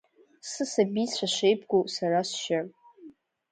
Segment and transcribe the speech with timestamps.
[0.49, 2.59] Сысабицәа шеибгоу сара сшьы…